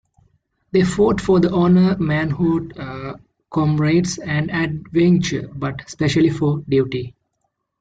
[0.71, 2.73] They fought for honor, manhood,
[3.51, 7.15] comrades, and adventure, but especially for duty.